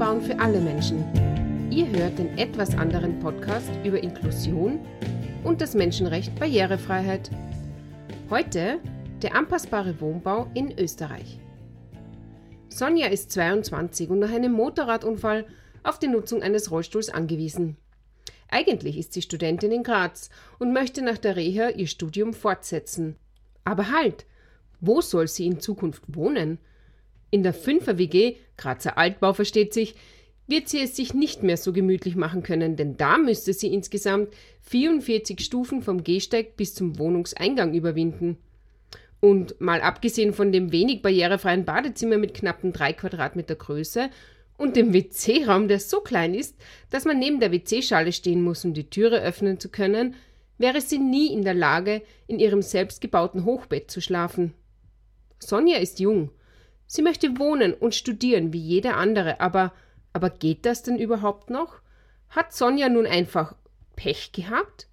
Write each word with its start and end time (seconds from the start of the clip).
bauen 0.00 0.22
für 0.22 0.38
alle 0.38 0.58
Menschen. 0.60 1.04
Ihr 1.70 1.86
hört 1.86 2.18
den 2.18 2.38
etwas 2.38 2.74
anderen 2.74 3.18
Podcast 3.18 3.68
über 3.84 4.02
Inklusion 4.02 4.80
und 5.44 5.60
das 5.60 5.74
Menschenrecht 5.74 6.34
Barrierefreiheit. 6.40 7.30
Heute 8.30 8.80
der 9.20 9.36
anpassbare 9.36 10.00
Wohnbau 10.00 10.50
in 10.54 10.72
Österreich. 10.78 11.38
Sonja 12.70 13.08
ist 13.08 13.30
22 13.32 14.08
und 14.08 14.20
nach 14.20 14.32
einem 14.32 14.52
Motorradunfall 14.52 15.44
auf 15.82 15.98
die 15.98 16.08
Nutzung 16.08 16.42
eines 16.42 16.70
Rollstuhls 16.70 17.10
angewiesen. 17.10 17.76
Eigentlich 18.48 18.96
ist 18.96 19.12
sie 19.12 19.20
Studentin 19.20 19.70
in 19.70 19.82
Graz 19.82 20.30
und 20.58 20.72
möchte 20.72 21.02
nach 21.02 21.18
der 21.18 21.36
Reha 21.36 21.68
ihr 21.68 21.88
Studium 21.88 22.32
fortsetzen. 22.32 23.16
Aber 23.66 23.90
halt, 23.90 24.24
wo 24.80 25.02
soll 25.02 25.28
sie 25.28 25.44
in 25.44 25.60
Zukunft 25.60 26.04
wohnen? 26.06 26.58
In 27.30 27.42
der 27.42 27.54
Fünfer-WG, 27.54 28.36
Grazer 28.56 28.98
Altbau 28.98 29.32
versteht 29.32 29.72
sich, 29.72 29.94
wird 30.50 30.68
sie 30.68 30.80
es 30.80 30.96
sich 30.96 31.14
nicht 31.14 31.44
mehr 31.44 31.56
so 31.56 31.72
gemütlich 31.72 32.16
machen 32.16 32.42
können, 32.42 32.76
denn 32.76 32.96
da 32.96 33.18
müsste 33.18 33.52
sie 33.52 33.72
insgesamt 33.72 34.30
44 34.62 35.38
Stufen 35.40 35.80
vom 35.80 36.02
Gehsteig 36.02 36.56
bis 36.56 36.74
zum 36.74 36.98
Wohnungseingang 36.98 37.72
überwinden. 37.72 38.36
Und 39.20 39.60
mal 39.60 39.80
abgesehen 39.80 40.32
von 40.32 40.50
dem 40.50 40.72
wenig 40.72 41.02
barrierefreien 41.02 41.64
Badezimmer 41.64 42.18
mit 42.18 42.34
knappen 42.34 42.72
3 42.72 42.94
Quadratmeter 42.94 43.54
Größe 43.54 44.10
und 44.56 44.76
dem 44.76 44.92
WC-Raum, 44.92 45.68
der 45.68 45.78
so 45.78 46.00
klein 46.00 46.34
ist, 46.34 46.56
dass 46.90 47.04
man 47.04 47.18
neben 47.18 47.38
der 47.38 47.52
WC-Schale 47.52 48.12
stehen 48.12 48.42
muss, 48.42 48.64
um 48.64 48.74
die 48.74 48.90
Türe 48.90 49.22
öffnen 49.22 49.60
zu 49.60 49.68
können, 49.68 50.16
wäre 50.58 50.80
sie 50.80 50.98
nie 50.98 51.32
in 51.32 51.44
der 51.44 51.54
Lage, 51.54 52.02
in 52.26 52.38
ihrem 52.38 52.62
selbstgebauten 52.62 53.44
Hochbett 53.44 53.90
zu 53.90 54.00
schlafen. 54.00 54.52
Sonja 55.38 55.78
ist 55.78 56.00
jung 56.00 56.30
Sie 56.92 57.02
möchte 57.02 57.38
wohnen 57.38 57.72
und 57.72 57.94
studieren 57.94 58.52
wie 58.52 58.58
jeder 58.58 58.96
andere, 58.96 59.40
aber, 59.40 59.72
aber 60.12 60.28
geht 60.28 60.66
das 60.66 60.82
denn 60.82 60.98
überhaupt 60.98 61.48
noch? 61.48 61.80
Hat 62.30 62.52
Sonja 62.52 62.88
nun 62.88 63.06
einfach 63.06 63.54
Pech 63.94 64.32
gehabt? 64.32 64.88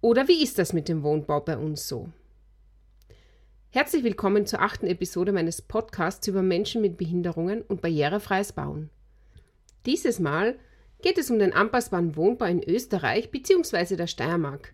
Oder 0.00 0.28
wie 0.28 0.44
ist 0.44 0.60
das 0.60 0.72
mit 0.72 0.88
dem 0.88 1.02
Wohnbau 1.02 1.40
bei 1.40 1.58
uns 1.58 1.88
so? 1.88 2.08
Herzlich 3.70 4.04
willkommen 4.04 4.46
zur 4.46 4.62
achten 4.62 4.86
Episode 4.86 5.32
meines 5.32 5.60
Podcasts 5.60 6.28
über 6.28 6.40
Menschen 6.40 6.80
mit 6.80 6.96
Behinderungen 6.96 7.62
und 7.62 7.82
barrierefreies 7.82 8.52
Bauen. 8.52 8.90
Dieses 9.86 10.20
Mal 10.20 10.56
geht 11.02 11.18
es 11.18 11.32
um 11.32 11.40
den 11.40 11.52
anpassbaren 11.52 12.14
Wohnbau 12.14 12.44
in 12.44 12.62
Österreich 12.62 13.32
bzw. 13.32 13.96
der 13.96 14.06
Steiermark. 14.06 14.72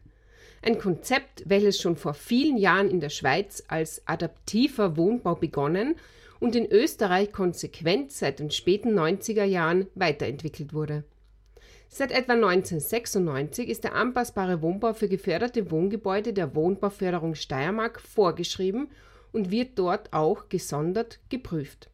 Ein 0.60 0.76
Konzept, 0.76 1.42
welches 1.46 1.80
schon 1.80 1.96
vor 1.96 2.12
vielen 2.12 2.58
Jahren 2.58 2.90
in 2.90 3.00
der 3.00 3.08
Schweiz 3.08 3.64
als 3.68 4.06
adaptiver 4.06 4.98
Wohnbau 4.98 5.36
begonnen 5.36 5.96
und 6.40 6.56
in 6.56 6.70
Österreich 6.70 7.32
konsequent 7.32 8.10
seit 8.10 8.40
den 8.40 8.50
späten 8.50 8.98
90er 8.98 9.44
Jahren 9.44 9.86
weiterentwickelt 9.94 10.72
wurde. 10.72 11.04
Seit 11.88 12.12
etwa 12.12 12.34
1996 12.34 13.68
ist 13.68 13.84
der 13.84 13.94
anpassbare 13.94 14.62
Wohnbau 14.62 14.94
für 14.94 15.08
geförderte 15.08 15.70
Wohngebäude 15.70 16.32
der 16.32 16.54
Wohnbauförderung 16.54 17.34
Steiermark 17.34 18.00
vorgeschrieben 18.00 18.88
und 19.32 19.50
wird 19.50 19.78
dort 19.78 20.12
auch 20.12 20.48
gesondert 20.48 21.18
geprüft. 21.28 21.90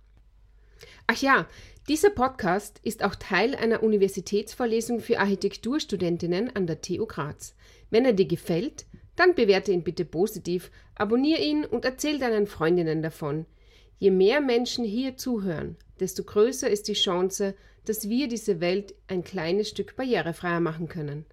Ach 1.07 1.21
ja, 1.21 1.47
dieser 1.89 2.11
Podcast 2.11 2.81
ist 2.83 3.05
auch 3.05 3.15
Teil 3.15 3.55
einer 3.55 3.83
Universitätsvorlesung 3.83 5.01
für 5.01 5.19
Architekturstudentinnen 5.19 6.55
an 6.55 6.67
der 6.67 6.81
TU 6.81 7.07
Graz. 7.07 7.55
Wenn 7.91 8.05
er 8.05 8.13
dir 8.13 8.27
gefällt, 8.27 8.87
dann 9.15 9.35
bewerte 9.35 9.73
ihn 9.73 9.83
bitte 9.83 10.05
positiv, 10.05 10.71
abonniere 10.95 11.41
ihn 11.41 11.65
und 11.65 11.85
erzähl 11.85 12.19
deinen 12.19 12.47
Freundinnen 12.47 13.03
davon. 13.03 13.47
Je 13.99 14.11
mehr 14.11 14.41
Menschen 14.41 14.85
hier 14.85 15.17
zuhören, 15.17 15.77
desto 16.01 16.23
größer 16.23 16.69
ist 16.69 16.89
die 16.89 16.95
Chance, 16.95 17.55
dass 17.85 18.09
wir 18.09 18.29
diese 18.29 18.61
Welt 18.61 18.95
ein 19.09 19.25
kleines 19.25 19.71
Stück 19.71 19.97
barrierefreier 19.97 20.61
machen 20.61 20.89
können. 20.89 21.25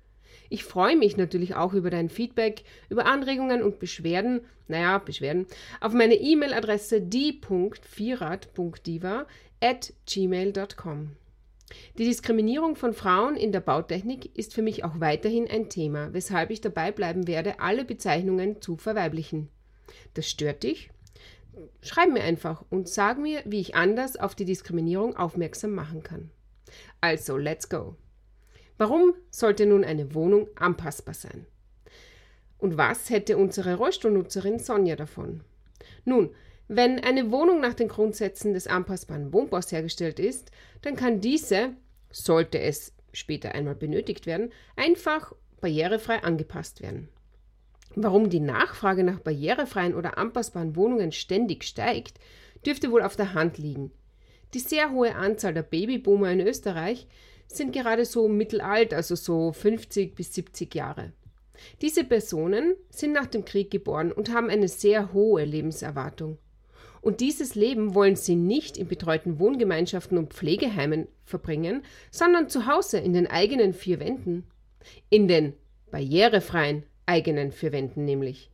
Ich 0.50 0.64
freue 0.64 0.96
mich 0.96 1.18
natürlich 1.18 1.56
auch 1.56 1.74
über 1.74 1.90
dein 1.90 2.10
Feedback, 2.10 2.64
über 2.90 3.06
Anregungen 3.06 3.62
und 3.64 3.80
Beschwerden, 3.80 4.42
naja, 4.68 5.00
Beschwerden, 5.00 5.48
auf 5.82 5.94
meine 5.94 6.16
E-Mail-Adresse 6.16 7.02
die.vierrad.diva 7.02 9.26
at 9.62 9.94
gmail.com. 10.06 11.10
Die 11.98 12.06
Diskriminierung 12.06 12.76
von 12.76 12.94
Frauen 12.94 13.36
in 13.36 13.52
der 13.52 13.62
Bautechnik 13.62 14.38
ist 14.38 14.54
für 14.54 14.62
mich 14.62 14.84
auch 14.84 15.00
weiterhin 15.00 15.50
ein 15.50 15.70
Thema, 15.70 16.14
weshalb 16.14 16.52
ich 16.52 16.62
dabei 16.62 16.92
bleiben 16.92 17.28
werde, 17.28 17.60
alle 17.60 17.84
Bezeichnungen 17.84 18.62
zu 18.62 18.78
verweiblichen. 18.78 19.50
Das 20.14 20.30
stört 20.30 20.62
dich? 20.64 20.92
Schreib 21.82 22.12
mir 22.12 22.24
einfach 22.24 22.64
und 22.70 22.88
sag 22.88 23.18
mir, 23.20 23.42
wie 23.46 23.60
ich 23.60 23.76
anders 23.76 24.18
auf 24.18 24.36
die 24.36 24.46
Diskriminierung 24.46 25.16
aufmerksam 25.16 25.72
machen 25.72 26.04
kann. 26.04 26.32
Also, 27.02 27.38
let's 27.38 27.70
go. 27.70 27.96
Warum 28.78 29.14
sollte 29.30 29.66
nun 29.66 29.84
eine 29.84 30.16
Wohnung 30.16 30.50
anpassbar 30.56 31.14
sein? 31.14 31.46
Und 32.58 32.78
was 32.78 33.10
hätte 33.10 33.38
unsere 33.38 33.76
Rollstuhlnutzerin 33.76 34.58
Sonja 34.58 34.96
davon? 34.96 35.44
Nun, 36.06 36.34
wenn 36.68 37.00
eine 37.00 37.30
Wohnung 37.32 37.60
nach 37.60 37.74
den 37.74 37.90
Grundsätzen 37.90 38.54
des 38.54 38.68
anpassbaren 38.68 39.34
Wohnbaus 39.34 39.72
hergestellt 39.72 40.20
ist, 40.20 40.52
dann 40.82 40.96
kann 40.96 41.22
diese, 41.22 41.72
sollte 42.10 42.60
es 42.60 42.94
später 43.12 43.54
einmal 43.54 43.76
benötigt 43.76 44.26
werden, 44.26 44.52
einfach 44.76 45.34
barrierefrei 45.62 46.24
angepasst 46.24 46.82
werden. 46.82 47.10
Warum 47.96 48.30
die 48.30 48.40
Nachfrage 48.40 49.04
nach 49.04 49.20
barrierefreien 49.20 49.94
oder 49.94 50.18
anpassbaren 50.18 50.76
Wohnungen 50.76 51.12
ständig 51.12 51.64
steigt, 51.64 52.20
dürfte 52.66 52.92
wohl 52.92 53.04
auf 53.04 53.16
der 53.16 53.34
Hand 53.34 53.58
liegen. 53.58 53.92
Die 54.54 54.60
sehr 54.60 54.92
hohe 54.92 55.16
Anzahl 55.16 55.54
der 55.54 55.64
Babyboomer 55.64 56.32
in 56.32 56.42
Österreich 56.42 57.08
sind 57.48 57.74
gerade 57.74 58.06
so 58.06 58.28
mittelalt, 58.28 58.94
also 58.94 59.16
so 59.16 59.52
50 59.52 60.16
bis 60.16 60.34
70 60.34 60.74
Jahre. 60.74 61.12
Diese 61.82 62.04
Personen 62.04 62.76
sind 62.90 63.14
nach 63.14 63.28
dem 63.28 63.46
Krieg 63.46 63.70
geboren 63.72 64.12
und 64.12 64.34
haben 64.34 64.50
eine 64.50 64.68
sehr 64.68 65.14
hohe 65.14 65.46
Lebenserwartung. 65.46 66.38
Und 67.02 67.20
dieses 67.20 67.56
Leben 67.56 67.96
wollen 67.96 68.16
sie 68.16 68.36
nicht 68.36 68.78
in 68.78 68.88
betreuten 68.88 69.38
Wohngemeinschaften 69.38 70.18
und 70.18 70.34
Pflegeheimen 70.34 71.08
verbringen, 71.26 71.84
sondern 72.12 72.48
zu 72.50 72.66
Hause 72.66 72.98
in 72.98 73.14
den 73.14 73.28
eigenen 73.28 73.74
vier 73.74 74.00
Wänden. 74.00 74.46
In 75.10 75.28
den 75.28 75.54
barrierefreien 75.92 76.84
eigenen 77.06 77.52
vier 77.52 77.72
Wänden 77.72 78.06
nämlich. 78.06 78.50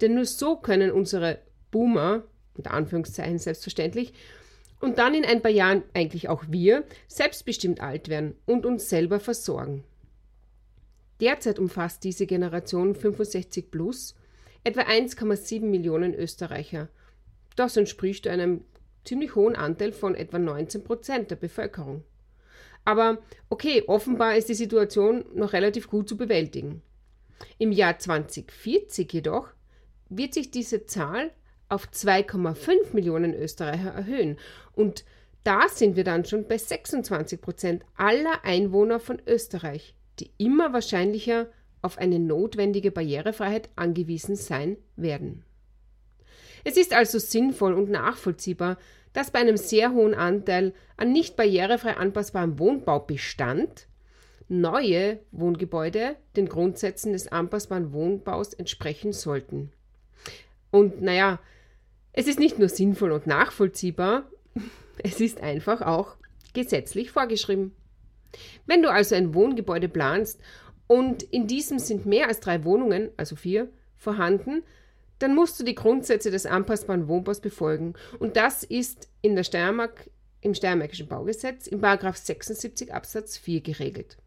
Denn 0.00 0.14
nur 0.14 0.24
so 0.24 0.56
können 0.56 0.90
unsere 0.90 1.38
Boomer, 1.70 2.24
unter 2.56 2.72
Anführungszeichen 2.72 3.38
selbstverständlich, 3.38 4.12
und 4.80 4.98
dann 4.98 5.14
in 5.14 5.24
ein 5.24 5.40
paar 5.40 5.50
Jahren 5.50 5.82
eigentlich 5.94 6.28
auch 6.28 6.44
wir, 6.48 6.84
selbstbestimmt 7.08 7.80
alt 7.80 8.08
werden 8.08 8.34
und 8.44 8.66
uns 8.66 8.88
selber 8.88 9.18
versorgen. 9.18 9.84
Derzeit 11.20 11.58
umfasst 11.58 12.04
diese 12.04 12.26
Generation 12.26 12.94
65 12.94 13.70
plus 13.70 14.14
etwa 14.62 14.82
1,7 14.82 15.62
Millionen 15.62 16.14
Österreicher. 16.14 16.88
Das 17.56 17.76
entspricht 17.76 18.26
einem 18.26 18.64
ziemlich 19.04 19.34
hohen 19.34 19.56
Anteil 19.56 19.92
von 19.92 20.14
etwa 20.14 20.38
19 20.38 20.82
Prozent 20.84 21.30
der 21.30 21.36
Bevölkerung. 21.36 22.02
Aber 22.84 23.18
okay, 23.48 23.84
offenbar 23.86 24.36
ist 24.36 24.48
die 24.48 24.54
Situation 24.54 25.24
noch 25.34 25.52
relativ 25.52 25.88
gut 25.88 26.08
zu 26.08 26.16
bewältigen. 26.16 26.82
Im 27.58 27.72
Jahr 27.72 27.98
2040 27.98 29.12
jedoch 29.12 29.48
wird 30.08 30.34
sich 30.34 30.50
diese 30.50 30.86
Zahl 30.86 31.30
auf 31.68 31.88
2,5 31.88 32.92
Millionen 32.92 33.34
Österreicher 33.34 33.90
erhöhen 33.90 34.38
und 34.72 35.04
da 35.44 35.68
sind 35.68 35.96
wir 35.96 36.04
dann 36.04 36.24
schon 36.24 36.48
bei 36.48 36.56
26 36.56 37.40
Prozent 37.40 37.84
aller 37.96 38.44
Einwohner 38.44 38.98
von 38.98 39.20
Österreich, 39.26 39.94
die 40.18 40.30
immer 40.38 40.72
wahrscheinlicher 40.72 41.48
auf 41.82 41.98
eine 41.98 42.18
notwendige 42.18 42.90
Barrierefreiheit 42.90 43.68
angewiesen 43.76 44.36
sein 44.36 44.78
werden. 44.96 45.44
Es 46.64 46.78
ist 46.78 46.94
also 46.94 47.18
sinnvoll 47.18 47.74
und 47.74 47.90
nachvollziehbar, 47.90 48.78
dass 49.12 49.30
bei 49.30 49.38
einem 49.38 49.58
sehr 49.58 49.92
hohen 49.92 50.14
Anteil 50.14 50.72
an 50.96 51.12
nicht 51.12 51.36
barrierefrei 51.36 51.96
anpassbarem 51.96 52.58
Wohnbaubestand 52.58 53.86
neue 54.48 55.20
Wohngebäude 55.32 56.16
den 56.36 56.48
Grundsätzen 56.48 57.12
des 57.12 57.28
anpassbaren 57.28 57.92
Wohnbaus 57.92 58.54
entsprechen 58.54 59.12
sollten. 59.12 59.72
Und 60.70 61.02
naja, 61.02 61.38
es 62.12 62.26
ist 62.26 62.38
nicht 62.38 62.58
nur 62.58 62.68
sinnvoll 62.68 63.12
und 63.12 63.26
nachvollziehbar, 63.26 64.24
es 65.02 65.20
ist 65.20 65.40
einfach 65.40 65.82
auch 65.82 66.16
gesetzlich 66.52 67.10
vorgeschrieben. 67.10 67.74
Wenn 68.66 68.82
du 68.82 68.90
also 68.90 69.14
ein 69.14 69.34
Wohngebäude 69.34 69.88
planst 69.88 70.40
und 70.86 71.22
in 71.22 71.46
diesem 71.46 71.78
sind 71.78 72.06
mehr 72.06 72.28
als 72.28 72.40
drei 72.40 72.64
Wohnungen, 72.64 73.10
also 73.16 73.36
vier, 73.36 73.68
vorhanden, 73.96 74.62
dann 75.18 75.34
musst 75.34 75.58
du 75.58 75.64
die 75.64 75.74
Grundsätze 75.74 76.30
des 76.30 76.46
anpassbaren 76.46 77.08
Wohnbaus 77.08 77.40
befolgen. 77.40 77.94
Und 78.18 78.36
das 78.36 78.62
ist 78.62 79.08
in 79.22 79.36
der 79.36 79.44
Steiermark, 79.44 80.10
im 80.40 80.54
Steiermärkischen 80.54 81.08
Baugesetz 81.08 81.66
im 81.66 81.80
76 81.80 82.92
Absatz 82.92 83.38
4 83.38 83.62
geregelt. 83.62 84.18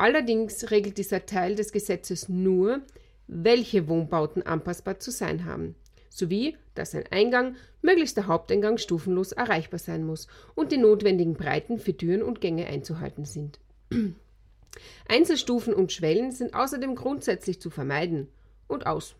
Allerdings 0.00 0.70
regelt 0.70 0.96
dieser 0.96 1.26
Teil 1.26 1.56
des 1.56 1.72
Gesetzes 1.72 2.30
nur, 2.30 2.80
welche 3.26 3.86
Wohnbauten 3.86 4.42
anpassbar 4.42 4.98
zu 4.98 5.10
sein 5.10 5.44
haben. 5.44 5.74
sowie 6.08 6.56
dass 6.74 6.94
ein 6.94 7.04
Eingang, 7.10 7.56
möglichst 7.82 8.16
der 8.16 8.26
Haupteingang, 8.26 8.78
stufenlos 8.78 9.32
erreichbar 9.32 9.78
sein 9.78 10.06
muss 10.06 10.26
und 10.54 10.72
die 10.72 10.78
notwendigen 10.78 11.34
Breiten 11.34 11.78
für 11.78 11.94
Türen 11.94 12.22
und 12.22 12.40
Gänge 12.40 12.66
einzuhalten 12.66 13.26
sind. 13.26 13.60
Einzelstufen 15.06 15.74
und 15.74 15.92
Schwellen 15.92 16.32
sind 16.32 16.54
außerdem 16.54 16.94
grundsätzlich 16.94 17.60
zu 17.60 17.68
vermeiden. 17.68 18.28
Und 18.68 18.86
aus. 18.86 19.16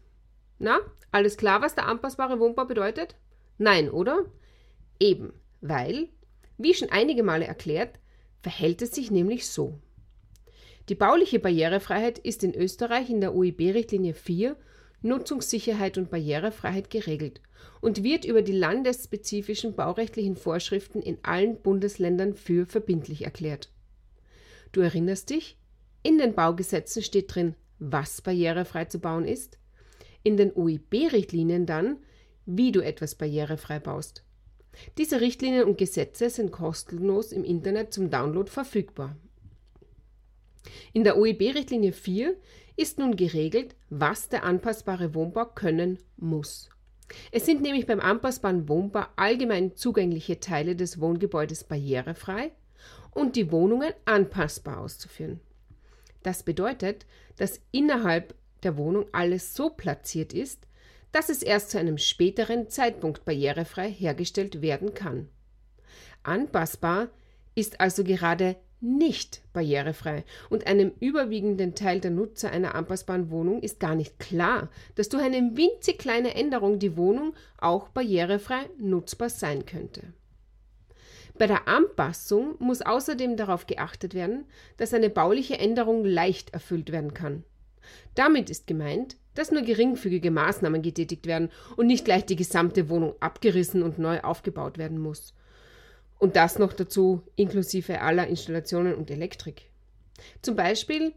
Na, 0.58 0.78
alles 1.12 1.36
klar, 1.36 1.60
was 1.60 1.74
der 1.74 1.88
anpassbare 1.88 2.40
Wohnbau 2.40 2.64
bedeutet? 2.64 3.16
Nein, 3.58 3.90
oder? 3.90 4.24
Eben, 4.98 5.34
weil, 5.60 6.08
wie 6.56 6.72
schon 6.72 6.88
einige 6.88 7.22
Male 7.22 7.46
erklärt, 7.46 7.98
verhält 8.40 8.80
es 8.80 8.92
sich 8.92 9.10
nämlich 9.10 9.46
so. 9.46 9.78
Die 10.90 10.96
bauliche 10.96 11.38
Barrierefreiheit 11.38 12.18
ist 12.18 12.42
in 12.42 12.52
Österreich 12.52 13.10
in 13.10 13.20
der 13.20 13.32
UIB-Richtlinie 13.32 14.12
4 14.12 14.56
Nutzungssicherheit 15.02 15.96
und 15.98 16.10
Barrierefreiheit 16.10 16.90
geregelt 16.90 17.40
und 17.80 18.02
wird 18.02 18.24
über 18.24 18.42
die 18.42 18.50
landesspezifischen 18.50 19.76
baurechtlichen 19.76 20.34
Vorschriften 20.34 21.00
in 21.00 21.18
allen 21.22 21.62
Bundesländern 21.62 22.34
für 22.34 22.66
verbindlich 22.66 23.22
erklärt. 23.22 23.70
Du 24.72 24.80
erinnerst 24.80 25.30
dich? 25.30 25.56
In 26.02 26.18
den 26.18 26.34
Baugesetzen 26.34 27.04
steht 27.04 27.36
drin, 27.36 27.54
was 27.78 28.20
barrierefrei 28.20 28.86
zu 28.86 28.98
bauen 28.98 29.26
ist. 29.26 29.60
In 30.24 30.36
den 30.36 30.52
UIB-Richtlinien 30.52 31.66
dann, 31.66 31.98
wie 32.46 32.72
du 32.72 32.80
etwas 32.80 33.14
barrierefrei 33.14 33.78
baust. 33.78 34.24
Diese 34.98 35.20
Richtlinien 35.20 35.68
und 35.68 35.78
Gesetze 35.78 36.30
sind 36.30 36.50
kostenlos 36.50 37.30
im 37.30 37.44
Internet 37.44 37.94
zum 37.94 38.10
Download 38.10 38.50
verfügbar. 38.50 39.14
In 40.92 41.04
der 41.04 41.16
OEB-Richtlinie 41.16 41.92
4 41.92 42.36
ist 42.76 42.98
nun 42.98 43.16
geregelt, 43.16 43.74
was 43.88 44.28
der 44.28 44.44
anpassbare 44.44 45.14
Wohnbau 45.14 45.46
können 45.46 45.98
muss. 46.16 46.70
Es 47.32 47.44
sind 47.44 47.62
nämlich 47.62 47.86
beim 47.86 48.00
anpassbaren 48.00 48.68
Wohnbau 48.68 49.04
allgemein 49.16 49.76
zugängliche 49.76 50.40
Teile 50.40 50.76
des 50.76 51.00
Wohngebäudes 51.00 51.64
barrierefrei 51.64 52.52
und 53.12 53.36
die 53.36 53.50
Wohnungen 53.50 53.92
anpassbar 54.04 54.78
auszuführen. 54.78 55.40
Das 56.22 56.42
bedeutet, 56.42 57.06
dass 57.36 57.60
innerhalb 57.72 58.34
der 58.62 58.76
Wohnung 58.76 59.06
alles 59.12 59.54
so 59.54 59.70
platziert 59.70 60.32
ist, 60.32 60.66
dass 61.12 61.28
es 61.28 61.42
erst 61.42 61.70
zu 61.70 61.78
einem 61.78 61.98
späteren 61.98 62.68
Zeitpunkt 62.68 63.24
barrierefrei 63.24 63.90
hergestellt 63.90 64.62
werden 64.62 64.94
kann. 64.94 65.28
Anpassbar 66.22 67.08
ist 67.54 67.80
also 67.80 68.04
gerade 68.04 68.56
nicht 68.80 69.42
barrierefrei 69.52 70.24
und 70.48 70.66
einem 70.66 70.92
überwiegenden 71.00 71.74
Teil 71.74 72.00
der 72.00 72.10
Nutzer 72.10 72.50
einer 72.50 72.74
anpassbaren 72.74 73.30
Wohnung 73.30 73.62
ist 73.62 73.80
gar 73.80 73.94
nicht 73.94 74.18
klar, 74.18 74.70
dass 74.94 75.08
durch 75.08 75.22
eine 75.22 75.56
winzig 75.56 75.98
kleine 75.98 76.34
Änderung 76.34 76.78
die 76.78 76.96
Wohnung 76.96 77.34
auch 77.58 77.88
barrierefrei 77.88 78.68
nutzbar 78.78 79.28
sein 79.28 79.66
könnte. 79.66 80.14
Bei 81.38 81.46
der 81.46 81.68
Anpassung 81.68 82.56
muss 82.58 82.82
außerdem 82.82 83.36
darauf 83.36 83.66
geachtet 83.66 84.14
werden, 84.14 84.44
dass 84.76 84.92
eine 84.92 85.08
bauliche 85.08 85.58
Änderung 85.58 86.04
leicht 86.04 86.52
erfüllt 86.52 86.92
werden 86.92 87.14
kann. 87.14 87.44
Damit 88.14 88.50
ist 88.50 88.66
gemeint, 88.66 89.16
dass 89.34 89.50
nur 89.50 89.62
geringfügige 89.62 90.30
Maßnahmen 90.30 90.82
getätigt 90.82 91.26
werden 91.26 91.50
und 91.76 91.86
nicht 91.86 92.04
gleich 92.04 92.26
die 92.26 92.36
gesamte 92.36 92.88
Wohnung 92.88 93.14
abgerissen 93.20 93.82
und 93.82 93.98
neu 93.98 94.20
aufgebaut 94.20 94.76
werden 94.76 94.98
muss. 94.98 95.34
Und 96.20 96.36
das 96.36 96.58
noch 96.58 96.74
dazu 96.74 97.22
inklusive 97.34 98.02
aller 98.02 98.26
Installationen 98.26 98.94
und 98.94 99.10
Elektrik. 99.10 99.70
Zum 100.42 100.54
Beispiel 100.54 101.14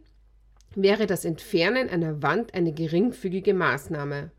wäre 0.75 1.07
das 1.07 1.25
Entfernen 1.25 1.89
einer 1.89 2.23
Wand 2.23 2.53
eine 2.53 2.71
geringfügige 2.71 3.53
Maßnahme. 3.53 4.31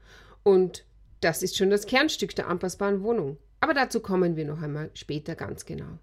Und 0.43 0.87
das 1.21 1.43
ist 1.43 1.57
schon 1.57 1.69
das 1.69 1.87
Kernstück 1.87 2.35
der 2.35 2.49
anpassbaren 2.49 3.03
Wohnung. 3.03 3.37
Aber 3.61 3.75
dazu 3.75 4.01
kommen 4.01 4.37
wir 4.37 4.47
noch 4.47 4.63
einmal 4.63 4.91
später 4.95 5.35
ganz 5.35 5.67
genau. 5.67 5.99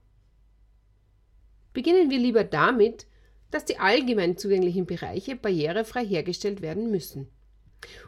Beginnen 1.74 2.12
wir 2.12 2.20
lieber 2.20 2.44
damit, 2.44 3.08
dass 3.50 3.66
die 3.66 3.80
allgemein 3.80 4.38
zugänglichen 4.38 4.86
Bereiche 4.86 5.36
barrierefrei 5.36 6.06
hergestellt 6.06 6.62
werden 6.62 6.92
müssen. 6.92 7.28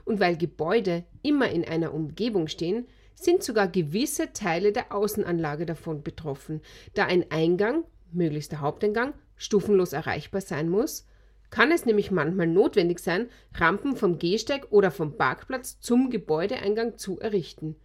Und 0.05 0.19
weil 0.19 0.37
Gebäude 0.37 1.03
immer 1.23 1.49
in 1.49 1.65
einer 1.65 1.95
Umgebung 1.95 2.47
stehen, 2.47 2.85
sind 3.15 3.43
sogar 3.43 3.67
gewisse 3.67 4.33
Teile 4.33 4.71
der 4.71 4.93
Außenanlage 4.93 5.65
davon 5.65 6.03
betroffen, 6.03 6.61
da 6.93 7.05
ein 7.05 7.31
Eingang, 7.31 7.83
möglichst 8.11 8.51
der 8.51 8.61
Haupteingang, 8.61 9.13
stufenlos 9.35 9.93
erreichbar 9.93 10.41
sein 10.41 10.69
muss, 10.69 11.07
kann 11.49 11.71
es 11.71 11.85
nämlich 11.85 12.09
manchmal 12.09 12.47
notwendig 12.47 12.99
sein, 12.99 13.29
Rampen 13.53 13.95
vom 13.95 14.17
Gehsteig 14.17 14.71
oder 14.71 14.89
vom 14.89 15.17
Parkplatz 15.17 15.79
zum 15.79 16.09
Gebäudeeingang 16.09 16.97
zu 16.97 17.19
errichten. 17.19 17.75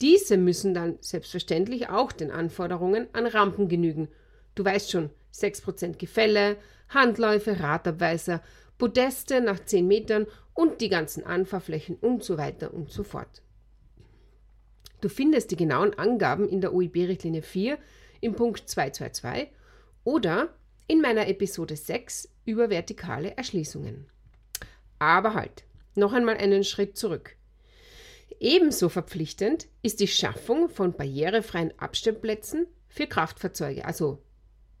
Diese 0.00 0.36
müssen 0.36 0.74
dann 0.74 0.96
selbstverständlich 1.00 1.88
auch 1.88 2.10
den 2.10 2.32
Anforderungen 2.32 3.06
an 3.12 3.26
Rampen 3.26 3.68
genügen. 3.68 4.08
Du 4.56 4.64
weißt 4.64 4.90
schon, 4.90 5.10
6% 5.32 5.96
Gefälle, 5.96 6.56
Handläufe, 6.88 7.60
Radabweiser, 7.60 8.42
Podeste 8.78 9.40
nach 9.40 9.64
10 9.64 9.86
Metern 9.86 10.26
und 10.52 10.80
die 10.80 10.88
ganzen 10.88 11.24
Anfahrflächen 11.24 11.94
und 11.96 12.24
so 12.24 12.36
weiter 12.36 12.74
und 12.74 12.90
so 12.90 13.04
fort. 13.04 13.43
Du 15.04 15.10
findest 15.10 15.50
die 15.50 15.56
genauen 15.56 15.92
Angaben 15.98 16.48
in 16.48 16.62
der 16.62 16.72
OIB-Richtlinie 16.72 17.42
4 17.42 17.76
im 18.22 18.34
Punkt 18.34 18.66
222 18.66 19.48
oder 20.02 20.48
in 20.86 21.02
meiner 21.02 21.28
Episode 21.28 21.76
6 21.76 22.30
über 22.46 22.70
vertikale 22.70 23.36
Erschließungen. 23.36 24.06
Aber 24.98 25.34
halt, 25.34 25.64
noch 25.94 26.14
einmal 26.14 26.38
einen 26.38 26.64
Schritt 26.64 26.96
zurück. 26.96 27.36
Ebenso 28.40 28.88
verpflichtend 28.88 29.68
ist 29.82 30.00
die 30.00 30.08
Schaffung 30.08 30.70
von 30.70 30.94
barrierefreien 30.94 31.78
Abstellplätzen 31.78 32.66
für 32.88 33.06
Kraftfahrzeuge, 33.06 33.84
also 33.84 34.22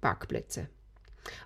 Parkplätze. 0.00 0.70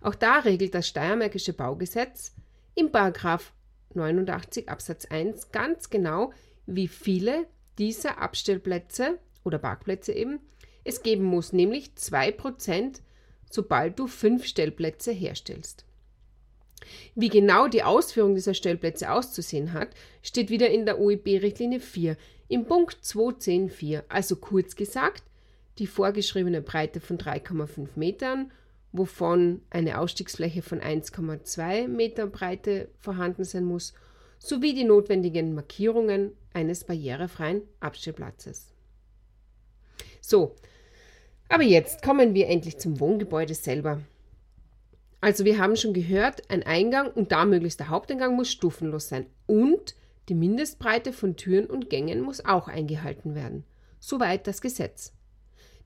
Auch 0.03 0.15
da 0.15 0.39
regelt 0.39 0.77
das 0.77 0.87
Steiermärkische 0.87 1.53
Baugesetz 1.53 2.33
im 2.77 2.93
Paragraph 2.93 3.53
89 3.95 4.69
Absatz 4.69 5.07
1 5.07 5.51
ganz 5.51 5.91
genau, 5.91 6.33
wie 6.67 6.87
viele 6.87 7.49
dieser 7.79 8.19
Abstellplätze 8.19 9.19
oder 9.45 9.59
Parkplätze 9.59 10.13
eben 10.13 10.41
es 10.85 11.03
geben 11.03 11.25
muss, 11.25 11.53
nämlich 11.53 11.91
2%, 11.99 13.01
sobald 13.51 13.99
du 13.99 14.07
fünf 14.07 14.47
Stellplätze 14.47 15.13
herstellst. 15.13 15.85
Wie 17.15 17.29
genau 17.29 17.69
die 17.69 17.83
Ausführung 17.83 18.35
dieser 18.35 18.55
Stellplätze 18.55 19.11
auszusehen 19.11 19.73
hat, 19.73 19.88
steht 20.23 20.49
wieder 20.49 20.71
in 20.71 20.87
der 20.87 20.99
OEB-Richtlinie 20.99 21.81
4 21.81 22.17
im 22.49 22.64
Punkt 22.64 22.97
2.10.4, 23.02 24.05
also 24.09 24.37
kurz 24.37 24.76
gesagt, 24.76 25.25
die 25.79 25.87
vorgeschriebene 25.87 26.62
Breite 26.62 27.00
von 27.00 27.19
3,5 27.19 27.88
Metern, 27.97 28.50
wovon 28.93 29.61
eine 29.71 29.99
Ausstiegsfläche 29.99 30.62
von 30.62 30.81
1,2 30.81 31.88
Meter 31.88 32.26
Breite 32.26 32.88
vorhanden 32.99 33.45
sein 33.45 33.64
muss 33.64 33.93
sowie 34.38 34.75
die 34.75 34.85
notwendigen 34.85 35.54
Markierungen 35.54 36.33
eines 36.52 36.85
barrierefreien 36.85 37.62
Abstellplatzes. 37.80 38.73
So, 40.21 40.54
aber 41.49 41.62
jetzt 41.62 42.02
kommen 42.02 42.35
wir 42.35 42.49
endlich 42.49 42.78
zum 42.78 43.00
Wohngebäude 43.00 43.54
selber. 43.54 44.00
Also 45.21 45.45
wir 45.45 45.59
haben 45.59 45.76
schon 45.76 45.95
gehört, 45.95 46.49
ein 46.50 46.62
Eingang 46.62 47.11
und 47.11 47.33
da 47.33 47.45
möglichst 47.45 47.80
der 47.80 47.88
Haupteingang 47.88 48.37
muss 48.37 48.50
stufenlos 48.50 49.09
sein 49.09 49.26
und 49.47 49.97
die 50.28 50.35
Mindestbreite 50.35 51.12
von 51.12 51.37
Türen 51.37 51.66
und 51.66 51.90
Gängen 51.90 52.21
muss 52.21 52.45
auch 52.45 52.68
eingehalten 52.68 53.35
werden. 53.35 53.64
Soweit 53.99 54.47
das 54.47 54.61
Gesetz. 54.61 55.12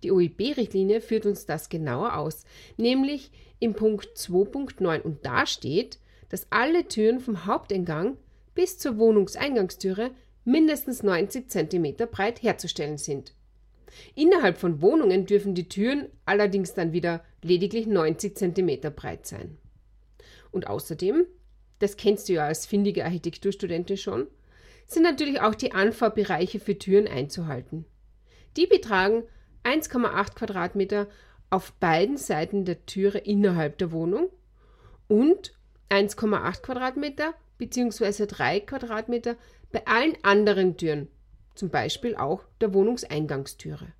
Die 0.03 0.11
OIB-Richtlinie 0.11 1.01
führt 1.01 1.27
uns 1.27 1.47
das 1.47 1.69
genauer 1.69 2.17
aus, 2.17 2.45
nämlich 2.77 3.31
im 3.61 3.75
Punkt 3.75 4.09
2.9 4.17 5.01
und 5.01 5.25
da 5.25 5.47
steht, 5.47 5.99
dass 6.29 6.49
alle 6.51 6.89
Türen 6.89 7.21
vom 7.21 7.47
Haupteingang 7.47 8.17
bis 8.55 8.79
zur 8.79 8.99
Wohnungseingangstüre 8.99 10.11
mindestens 10.45 11.03
90 11.03 11.49
cm 11.49 11.97
breit 12.11 12.43
herzustellen 12.43 12.99
sind. 12.99 13.35
Innerhalb 14.15 14.59
von 14.59 14.81
Wohnungen 14.81 15.27
dürfen 15.27 15.55
die 15.55 15.69
Türen 15.69 16.09
allerdings 16.25 16.75
dann 16.75 16.93
wieder 16.93 17.23
lediglich 17.43 17.87
90 17.87 18.37
cm 18.37 18.95
breit 18.95 19.27
sein. 19.27 19.59
Und 20.51 20.67
außerdem, 20.67 21.27
das 21.79 21.97
kennst 21.97 22.29
du 22.29 22.35
ja 22.35 22.47
als 22.47 22.67
findige 22.67 23.05
Architekturstudentin 23.05 23.97
schon, 23.97 24.27
sind 24.87 25.03
natürlich 25.03 25.41
auch 25.41 25.55
die 25.55 25.73
Anfahrbereiche 25.73 26.61
für 26.61 26.79
Türen 26.79 27.09
einzuhalten. 27.09 27.85
Die 28.57 28.67
betragen 28.67 29.25
1,8 29.65 30.35
Quadratmeter 30.35 31.09
auf 31.51 31.73
beiden 31.73 32.17
Seiten 32.17 32.65
der 32.65 32.85
Türe 32.87 33.19
innerhalb 33.19 33.79
der 33.79 33.93
Wohnung 33.93 34.31
und 35.09 35.55
1,8 35.91 36.63
Quadratmeter 36.63 37.35
bzw. 37.63 38.27
3 38.27 38.61
Quadratmeter 38.61 39.37
bei 39.71 39.87
allen 39.87 40.17
anderen 40.23 40.77
Türen, 40.77 41.09
zum 41.55 41.71
Beispiel 41.71 42.17
auch 42.17 42.45
der 42.61 42.75
Wohnungseingangstüre. 42.75 43.93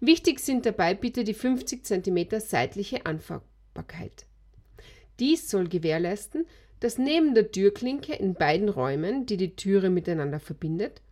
Wichtig 0.00 0.40
sind 0.40 0.64
dabei 0.64 0.94
bitte 0.94 1.24
die 1.24 1.34
50 1.34 1.84
cm 1.84 2.40
seitliche 2.40 3.04
Anfahrbarkeit. 3.04 4.24
Dies 5.20 5.50
soll 5.50 5.68
gewährleisten, 5.68 6.46
dass 6.80 6.98
neben 6.98 7.34
der 7.34 7.52
Türklinke 7.52 8.14
in 8.14 8.34
beiden 8.34 8.68
Räumen, 8.68 9.26
die 9.26 9.36
die 9.36 9.54
Türe 9.54 9.90
miteinander 9.90 10.40
verbindet, 10.40 11.02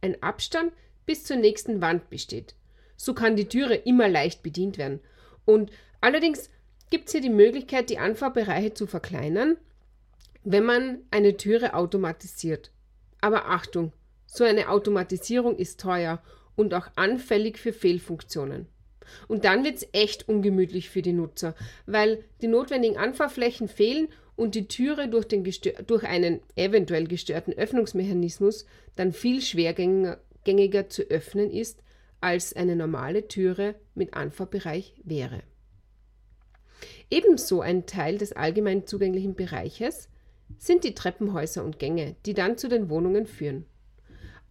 ein 0.00 0.22
Abstand 0.22 0.72
bis 1.06 1.24
zur 1.24 1.36
nächsten 1.36 1.80
Wand 1.80 2.08
besteht. 2.08 2.54
So 2.96 3.14
kann 3.14 3.36
die 3.36 3.48
Türe 3.48 3.74
immer 3.74 4.08
leicht 4.08 4.42
bedient 4.42 4.78
werden. 4.78 5.00
Und 5.44 5.70
allerdings 6.00 6.50
gibt 6.90 7.06
es 7.06 7.12
hier 7.12 7.20
die 7.20 7.30
Möglichkeit, 7.30 7.90
die 7.90 7.98
Anfahrbereiche 7.98 8.74
zu 8.74 8.86
verkleinern, 8.86 9.56
wenn 10.44 10.64
man 10.64 10.98
eine 11.10 11.36
Türe 11.36 11.74
automatisiert. 11.74 12.70
Aber 13.20 13.46
Achtung, 13.46 13.92
so 14.26 14.44
eine 14.44 14.68
Automatisierung 14.68 15.56
ist 15.56 15.80
teuer 15.80 16.22
und 16.54 16.74
auch 16.74 16.88
anfällig 16.96 17.58
für 17.58 17.72
Fehlfunktionen. 17.72 18.66
Und 19.28 19.44
dann 19.44 19.64
wird 19.64 19.76
es 19.76 19.88
echt 19.92 20.28
ungemütlich 20.28 20.88
für 20.88 21.02
die 21.02 21.12
Nutzer, 21.12 21.54
weil 21.86 22.24
die 22.40 22.46
notwendigen 22.46 22.96
Anfahrflächen 22.96 23.68
fehlen 23.68 24.08
und 24.36 24.54
die 24.54 24.68
Türe 24.68 25.08
durch, 25.08 25.26
den 25.26 25.44
durch 25.86 26.04
einen 26.04 26.40
eventuell 26.56 27.06
gestörten 27.06 27.52
Öffnungsmechanismus 27.52 28.66
dann 28.96 29.12
viel 29.12 29.40
schwergängiger 29.40 30.88
zu 30.88 31.02
öffnen 31.02 31.50
ist, 31.50 31.82
als 32.20 32.56
eine 32.56 32.76
normale 32.76 33.28
Türe 33.28 33.74
mit 33.94 34.14
Anfahrbereich 34.14 34.94
wäre. 35.04 35.42
Ebenso 37.10 37.60
ein 37.60 37.86
Teil 37.86 38.18
des 38.18 38.32
allgemein 38.32 38.86
zugänglichen 38.86 39.34
Bereiches 39.34 40.08
sind 40.58 40.84
die 40.84 40.94
Treppenhäuser 40.94 41.64
und 41.64 41.78
Gänge, 41.78 42.16
die 42.26 42.34
dann 42.34 42.56
zu 42.58 42.68
den 42.68 42.88
Wohnungen 42.88 43.26
führen. 43.26 43.66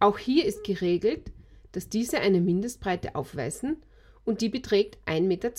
Auch 0.00 0.18
hier 0.18 0.44
ist 0.44 0.64
geregelt, 0.64 1.32
dass 1.72 1.88
diese 1.88 2.20
eine 2.20 2.40
Mindestbreite 2.40 3.14
aufweisen 3.14 3.82
und 4.24 4.40
die 4.40 4.48
beträgt 4.48 4.98
1,20 5.06 5.22
Meter. 5.22 5.52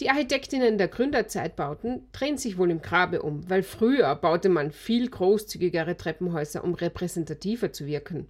Die 0.00 0.08
Architektinnen 0.08 0.78
der 0.78 0.88
Gründerzeitbauten 0.88 2.08
drehen 2.12 2.38
sich 2.38 2.56
wohl 2.56 2.70
im 2.70 2.80
Grabe 2.80 3.20
um, 3.20 3.48
weil 3.50 3.62
früher 3.62 4.14
baute 4.14 4.48
man 4.48 4.72
viel 4.72 5.10
großzügigere 5.10 5.94
Treppenhäuser, 5.94 6.64
um 6.64 6.72
repräsentativer 6.72 7.72
zu 7.72 7.86
wirken. 7.86 8.26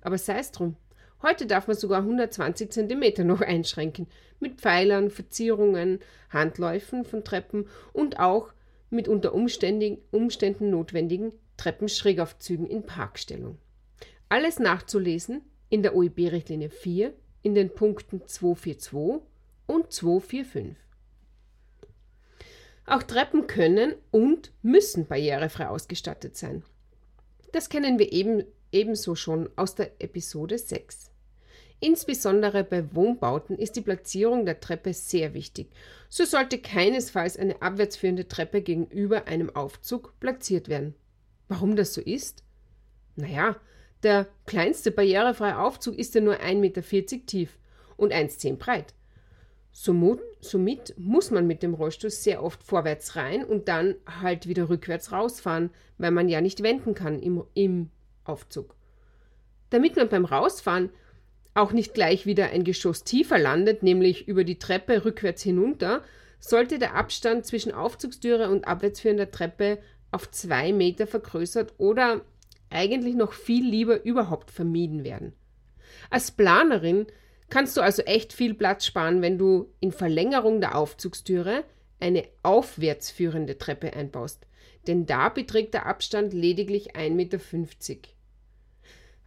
Aber 0.00 0.16
sei 0.16 0.38
es 0.38 0.52
drum. 0.52 0.76
Heute 1.20 1.46
darf 1.46 1.66
man 1.66 1.76
sogar 1.76 2.02
120 2.02 2.70
cm 2.70 3.26
noch 3.26 3.40
einschränken, 3.40 4.06
mit 4.38 4.60
Pfeilern, 4.60 5.10
Verzierungen, 5.10 5.98
Handläufen 6.30 7.04
von 7.04 7.24
Treppen 7.24 7.66
und 7.92 8.20
auch 8.20 8.52
mit 8.90 9.08
unter 9.08 9.34
Umständen, 9.34 10.70
notwendigen 10.70 11.32
Treppenschrägaufzügen 11.56 12.66
in 12.66 12.84
Parkstellung. 12.84 13.58
Alles 14.28 14.58
nachzulesen 14.58 15.42
in 15.68 15.82
der 15.82 15.94
OIB-Richtlinie 15.94 16.70
4 16.70 17.12
in 17.42 17.54
den 17.54 17.74
Punkten 17.74 18.26
242 18.26 19.22
und 19.66 19.92
245. 19.92 20.76
Auch 22.86 23.02
Treppen 23.02 23.46
können 23.46 23.94
und 24.10 24.52
müssen 24.62 25.06
barrierefrei 25.06 25.68
ausgestattet 25.68 26.36
sein. 26.36 26.64
Das 27.52 27.68
kennen 27.68 27.98
wir 27.98 28.12
eben, 28.12 28.44
ebenso 28.72 29.14
schon 29.14 29.50
aus 29.56 29.74
der 29.74 30.00
Episode 30.02 30.58
6. 30.58 31.07
Insbesondere 31.80 32.64
bei 32.64 32.94
Wohnbauten 32.94 33.56
ist 33.56 33.76
die 33.76 33.80
Platzierung 33.80 34.44
der 34.44 34.60
Treppe 34.60 34.92
sehr 34.92 35.32
wichtig. 35.34 35.70
So 36.08 36.24
sollte 36.24 36.58
keinesfalls 36.58 37.36
eine 37.36 37.62
abwärtsführende 37.62 38.26
Treppe 38.26 38.62
gegenüber 38.62 39.26
einem 39.26 39.54
Aufzug 39.54 40.18
platziert 40.18 40.68
werden. 40.68 40.94
Warum 41.46 41.76
das 41.76 41.94
so 41.94 42.00
ist? 42.00 42.42
Naja, 43.14 43.56
der 44.02 44.26
kleinste 44.46 44.90
barrierefreie 44.90 45.58
Aufzug 45.58 45.96
ist 45.96 46.14
ja 46.14 46.20
nur 46.20 46.36
1,40 46.36 46.54
Meter 46.56 46.82
tief 47.26 47.58
und 47.96 48.12
1,10 48.12 48.56
breit. 48.56 48.94
Somit 49.70 50.94
muss 50.96 51.30
man 51.30 51.46
mit 51.46 51.62
dem 51.62 51.74
Rollstuhl 51.74 52.10
sehr 52.10 52.42
oft 52.42 52.64
vorwärts 52.64 53.14
rein 53.14 53.44
und 53.44 53.68
dann 53.68 53.94
halt 54.20 54.48
wieder 54.48 54.68
rückwärts 54.68 55.12
rausfahren, 55.12 55.70
weil 55.98 56.10
man 56.10 56.28
ja 56.28 56.40
nicht 56.40 56.62
wenden 56.62 56.94
kann 56.94 57.20
im, 57.20 57.44
im 57.54 57.90
Aufzug. 58.24 58.74
Damit 59.70 59.96
man 59.96 60.08
beim 60.08 60.24
Rausfahren 60.24 60.90
auch 61.54 61.72
nicht 61.72 61.94
gleich 61.94 62.26
wieder 62.26 62.50
ein 62.50 62.64
Geschoss 62.64 63.04
tiefer 63.04 63.38
landet, 63.38 63.82
nämlich 63.82 64.28
über 64.28 64.44
die 64.44 64.58
Treppe 64.58 65.04
rückwärts 65.04 65.42
hinunter, 65.42 66.02
sollte 66.40 66.78
der 66.78 66.94
Abstand 66.94 67.46
zwischen 67.46 67.72
Aufzugstüre 67.72 68.48
und 68.50 68.66
abwärtsführender 68.66 69.30
Treppe 69.30 69.78
auf 70.10 70.30
zwei 70.30 70.72
Meter 70.72 71.06
vergrößert 71.06 71.74
oder 71.78 72.22
eigentlich 72.70 73.14
noch 73.14 73.32
viel 73.32 73.66
lieber 73.66 74.04
überhaupt 74.04 74.50
vermieden 74.50 75.04
werden. 75.04 75.32
Als 76.10 76.30
Planerin 76.30 77.06
kannst 77.50 77.76
du 77.76 77.80
also 77.80 78.02
echt 78.02 78.32
viel 78.32 78.54
Platz 78.54 78.86
sparen, 78.86 79.22
wenn 79.22 79.38
du 79.38 79.72
in 79.80 79.92
Verlängerung 79.92 80.60
der 80.60 80.76
Aufzugstüre 80.76 81.64
eine 82.00 82.24
aufwärts 82.42 83.10
führende 83.10 83.58
Treppe 83.58 83.94
einbaust, 83.94 84.46
denn 84.86 85.06
da 85.06 85.28
beträgt 85.28 85.74
der 85.74 85.86
Abstand 85.86 86.32
lediglich 86.32 86.94
1,50 86.94 87.10
Meter. 87.10 87.38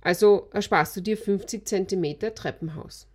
Also 0.02 0.50
ersparst 0.52 0.96
du 0.98 1.02
dir 1.02 1.18
50 1.18 1.68
cm 1.68 2.36
Treppenhaus. 2.36 3.08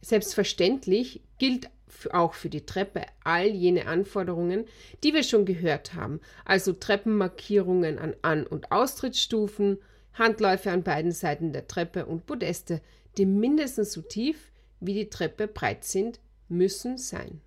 Selbstverständlich 0.00 1.22
gilt 1.38 1.68
auch 2.12 2.34
für 2.34 2.48
die 2.48 2.66
Treppe 2.66 3.02
all 3.24 3.46
jene 3.46 3.86
Anforderungen, 3.86 4.66
die 5.02 5.14
wir 5.14 5.22
schon 5.22 5.44
gehört 5.44 5.94
haben, 5.94 6.20
also 6.44 6.72
Treppenmarkierungen 6.72 7.98
an 7.98 8.14
An- 8.22 8.46
und 8.46 8.70
Austrittsstufen, 8.70 9.78
Handläufe 10.14 10.70
an 10.70 10.82
beiden 10.82 11.12
Seiten 11.12 11.52
der 11.52 11.66
Treppe 11.66 12.06
und 12.06 12.26
Podeste, 12.26 12.80
die 13.16 13.26
mindestens 13.26 13.92
so 13.92 14.02
tief 14.02 14.52
wie 14.80 14.94
die 14.94 15.10
Treppe 15.10 15.48
breit 15.48 15.84
sind, 15.84 16.20
müssen 16.48 16.98
sein. 16.98 17.40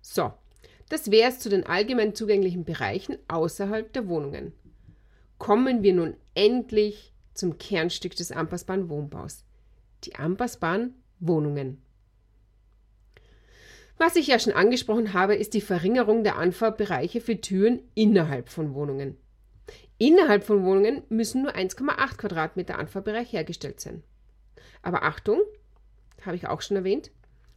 So, 0.00 0.32
das 0.88 1.10
wäre 1.10 1.30
es 1.30 1.40
zu 1.40 1.48
den 1.48 1.66
allgemein 1.66 2.14
zugänglichen 2.14 2.64
Bereichen 2.64 3.18
außerhalb 3.28 3.92
der 3.92 4.08
Wohnungen. 4.08 4.52
Kommen 5.38 5.82
wir 5.82 5.92
nun 5.92 6.16
endlich 6.34 7.12
zum 7.34 7.58
Kernstück 7.58 8.16
des 8.16 8.32
Ampassbahn 8.32 8.88
Wohnbaus. 8.88 9.44
Die 10.04 10.14
Ampassbahn 10.14 10.94
Wohnungen. 11.18 11.82
Was 13.98 14.16
ich 14.16 14.26
ja 14.26 14.38
schon 14.38 14.52
angesprochen 14.52 15.14
habe, 15.14 15.34
ist 15.34 15.54
die 15.54 15.60
Verringerung 15.60 16.22
der 16.22 16.36
Anfahrbereiche 16.36 17.20
für 17.20 17.40
Türen 17.40 17.80
innerhalb 17.94 18.50
von 18.50 18.74
Wohnungen. 18.74 19.16
Innerhalb 19.98 20.44
von 20.44 20.64
Wohnungen 20.64 21.02
müssen 21.08 21.42
nur 21.42 21.52
1,8 21.54 22.16
Quadratmeter 22.18 22.78
Anfahrbereich 22.78 23.32
hergestellt 23.32 23.80
sein. 23.80 24.02
Aber 24.82 25.02
Achtung, 25.02 25.40
habe 26.22 26.36
ich 26.36 26.46
auch 26.46 26.60
schon 26.60 26.76
erwähnt, 26.76 27.10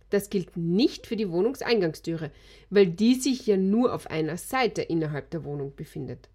das 0.10 0.30
gilt 0.30 0.56
nicht 0.56 1.06
für 1.08 1.18
die 1.18 1.30
Wohnungseingangstüre, 1.30 2.32
weil 2.70 2.88
die 2.88 3.16
sich 3.16 3.46
ja 3.46 3.58
nur 3.58 3.94
auf 3.94 4.08
einer 4.10 4.38
Seite 4.38 4.82
innerhalb 4.82 5.30
der 5.32 5.44
Wohnung 5.44 5.76
befindet. 5.76 6.30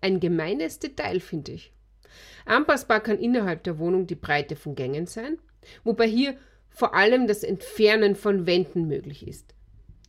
Ein 0.00 0.20
gemeines 0.20 0.78
Detail 0.78 1.20
finde 1.20 1.52
ich. 1.52 1.72
Anpassbar 2.46 3.00
kann 3.00 3.18
innerhalb 3.18 3.62
der 3.64 3.78
Wohnung 3.78 4.06
die 4.06 4.14
Breite 4.14 4.56
von 4.56 4.74
Gängen 4.74 5.06
sein, 5.06 5.38
wobei 5.84 6.06
hier 6.06 6.36
vor 6.70 6.94
allem 6.94 7.26
das 7.26 7.42
Entfernen 7.42 8.16
von 8.16 8.46
Wänden 8.46 8.86
möglich 8.86 9.26
ist. 9.26 9.54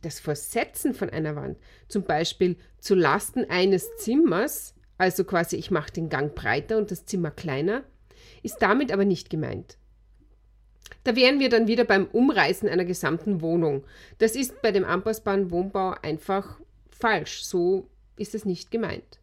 Das 0.00 0.18
Versetzen 0.18 0.94
von 0.94 1.10
einer 1.10 1.36
Wand, 1.36 1.58
zum 1.88 2.04
Beispiel 2.04 2.56
zu 2.78 2.94
Lasten 2.94 3.48
eines 3.48 3.96
Zimmers, 3.96 4.74
also 4.98 5.24
quasi 5.24 5.56
ich 5.56 5.70
mache 5.70 5.92
den 5.92 6.08
Gang 6.08 6.34
breiter 6.34 6.78
und 6.78 6.90
das 6.90 7.04
Zimmer 7.04 7.30
kleiner, 7.30 7.84
ist 8.42 8.58
damit 8.60 8.90
aber 8.92 9.04
nicht 9.04 9.30
gemeint. 9.30 9.76
Da 11.04 11.16
wären 11.16 11.40
wir 11.40 11.48
dann 11.48 11.66
wieder 11.66 11.84
beim 11.84 12.06
Umreißen 12.06 12.68
einer 12.68 12.84
gesamten 12.84 13.40
Wohnung. 13.40 13.84
Das 14.18 14.36
ist 14.36 14.62
bei 14.62 14.70
dem 14.70 14.84
anpassbaren 14.84 15.50
Wohnbau 15.50 15.94
einfach 16.02 16.60
falsch. 16.90 17.42
So 17.42 17.88
ist 18.16 18.34
es 18.34 18.44
nicht 18.44 18.70
gemeint. 18.70 19.18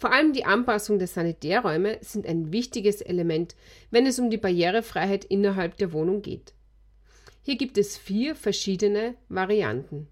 Vor 0.00 0.12
allem 0.12 0.32
die 0.32 0.46
Anpassung 0.46 0.98
der 0.98 1.08
Sanitärräume 1.08 1.98
sind 2.00 2.26
ein 2.26 2.52
wichtiges 2.52 3.02
Element, 3.02 3.54
wenn 3.90 4.06
es 4.06 4.18
um 4.18 4.30
die 4.30 4.38
Barrierefreiheit 4.38 5.26
innerhalb 5.26 5.76
der 5.76 5.92
Wohnung 5.92 6.22
geht. 6.22 6.54
Hier 7.42 7.58
gibt 7.58 7.76
es 7.76 7.98
vier 7.98 8.34
verschiedene 8.34 9.14
Varianten. 9.28 10.08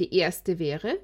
Die 0.00 0.12
erste 0.12 0.58
wäre, 0.58 0.98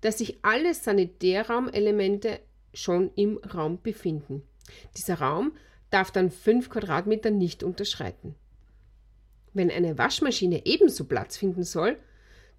dass 0.00 0.16
sich 0.16 0.38
alle 0.40 0.72
Sanitärraumelemente 0.72 2.40
schon 2.72 3.10
im 3.16 3.36
Raum 3.36 3.82
befinden. 3.82 4.44
Dieser 4.96 5.16
Raum 5.16 5.52
darf 5.90 6.10
dann 6.10 6.30
5 6.30 6.70
Quadratmeter 6.70 7.30
nicht 7.30 7.62
unterschreiten. 7.62 8.34
Wenn 9.52 9.70
eine 9.70 9.98
Waschmaschine 9.98 10.64
ebenso 10.64 11.04
Platz 11.04 11.36
finden 11.36 11.64
soll, 11.64 11.98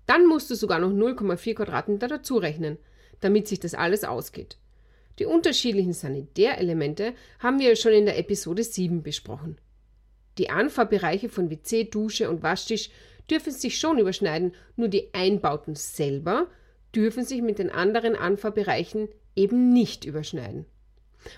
dann 0.05 0.27
musst 0.27 0.51
du 0.51 0.55
sogar 0.55 0.77
noch 0.77 0.91
0,4 0.91 1.55
Quadratmeter 1.55 2.07
dazu 2.07 2.37
rechnen, 2.37 2.77
damit 3.21 3.47
sich 3.47 3.59
das 3.59 3.73
alles 3.73 4.03
ausgeht. 4.03 4.59
Die 5.19 5.25
unterschiedlichen 5.25 5.93
Sanitärelemente 5.93 7.13
haben 7.39 7.59
wir 7.59 7.75
schon 7.75 7.91
in 7.91 8.05
der 8.05 8.17
Episode 8.17 8.63
7 8.63 9.03
besprochen. 9.03 9.57
Die 10.37 10.49
Anfahrbereiche 10.49 11.27
von 11.27 11.49
WC, 11.49 11.83
Dusche 11.83 12.29
und 12.29 12.41
Waschtisch 12.41 12.89
dürfen 13.29 13.51
sich 13.51 13.77
schon 13.77 13.99
überschneiden, 13.99 14.53
nur 14.77 14.87
die 14.87 15.13
Einbauten 15.13 15.75
selber 15.75 16.47
dürfen 16.95 17.23
sich 17.23 17.41
mit 17.41 17.59
den 17.59 17.69
anderen 17.69 18.15
Anfahrbereichen 18.15 19.09
eben 19.35 19.71
nicht 19.73 20.05
überschneiden. 20.05 20.65